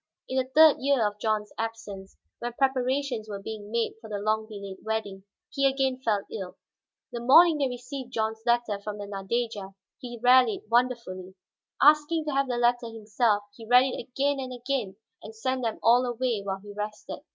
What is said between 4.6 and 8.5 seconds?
wedding, he again fell ill. The morning they received John's